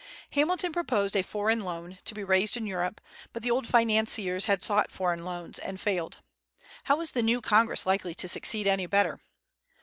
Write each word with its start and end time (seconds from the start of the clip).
Hamilton 0.31 0.73
proposed 0.73 1.15
a 1.15 1.21
foreign 1.21 1.59
loan, 1.63 1.99
to 2.05 2.15
be 2.15 2.23
raised 2.23 2.57
in 2.57 2.65
Europe; 2.65 2.99
but 3.33 3.43
the 3.43 3.51
old 3.51 3.67
financiers 3.67 4.45
had 4.47 4.63
sought 4.65 4.89
foreign 4.89 5.23
loans 5.23 5.59
and 5.59 5.79
failed. 5.79 6.21
How 6.85 6.95
was 6.95 7.11
the 7.11 7.21
new 7.21 7.39
Congress 7.39 7.85
likely 7.85 8.15
to 8.15 8.27
succeed 8.27 8.65
any 8.65 8.87
better? 8.87 9.21